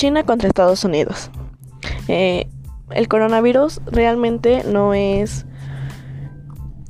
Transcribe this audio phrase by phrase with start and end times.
[0.00, 1.30] China contra Estados Unidos.
[2.08, 2.46] Eh,
[2.90, 5.44] el coronavirus realmente no es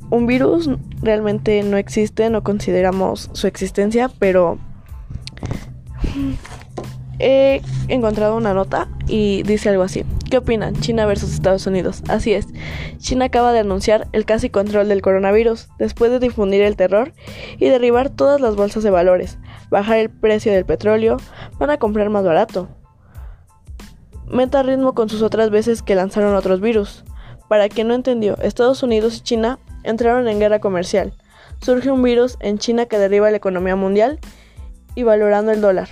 [0.09, 0.69] un virus,
[1.01, 4.59] realmente no existe, no consideramos su existencia, pero
[7.19, 10.05] he encontrado una nota y dice algo así.
[10.29, 10.79] ¿Qué opinan?
[10.79, 12.03] China versus Estados Unidos.
[12.07, 12.47] Así es.
[12.97, 17.11] China acaba de anunciar el casi control del coronavirus, después de difundir el terror
[17.59, 19.37] y derribar todas las bolsas de valores,
[19.69, 21.17] bajar el precio del petróleo,
[21.59, 22.69] van a comprar más barato.
[24.31, 27.03] Meta ritmo con sus otras veces que lanzaron otros virus.
[27.49, 31.13] Para quien no entendió, Estados Unidos y China entraron en guerra comercial.
[31.59, 34.19] Surge un virus en China que derriba la economía mundial
[34.95, 35.89] y valorando el dólar.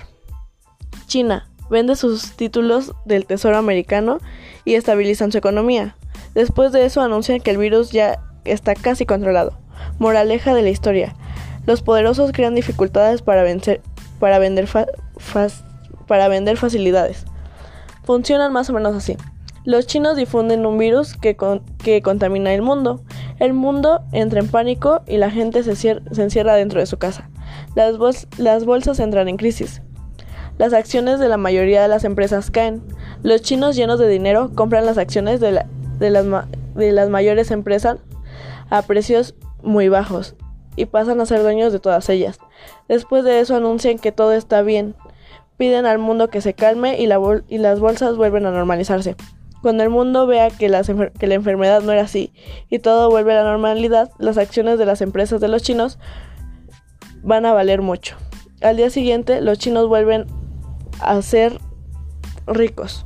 [1.06, 4.20] China vende sus títulos del Tesoro americano
[4.64, 5.96] y estabilizan su economía.
[6.34, 9.58] Después de eso anuncian que el virus ya está casi controlado.
[9.98, 11.14] Moraleja de la historia.
[11.66, 13.82] Los poderosos crean dificultades para, vencer,
[14.18, 14.66] para, vender,
[16.06, 17.26] para vender facilidades.
[18.10, 19.16] Funcionan más o menos así.
[19.64, 21.36] Los chinos difunden un virus que,
[21.78, 23.04] que contamina el mundo.
[23.38, 27.30] El mundo entra en pánico y la gente se, se encierra dentro de su casa.
[27.76, 29.80] Las, bolsas entran en crisis.
[30.58, 32.82] Las acciones de la mayoría de las empresas caen.
[33.22, 35.52] Los chinos llenos de dinero compran las acciones de
[36.10, 37.98] las mayores empresas
[38.70, 40.34] a precios muy bajos
[40.74, 42.40] y pasan a ser dueños de todas ellas.
[42.88, 44.96] Después de eso anuncian que todo está bien,
[45.60, 49.14] piden al mundo que se calme y, la y las bolsas vuelven a normalizarse.
[49.60, 50.70] Cuando el mundo vea que,
[51.18, 52.32] que, la enfermedad no era así
[52.70, 55.98] y todo vuelve a la normalidad, las acciones de las empresas de los chinos
[57.22, 58.16] van a valer mucho.
[58.62, 60.24] Al día siguiente, los chinos vuelven
[60.98, 61.60] a ser
[62.46, 63.04] ricos.